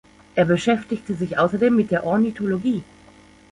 Er 0.33 0.45
beschäftigte 0.45 1.13
sich 1.13 1.37
außerdem 1.37 1.75
mit 1.75 1.91
der 1.91 2.05
Ornithologie. 2.07 2.83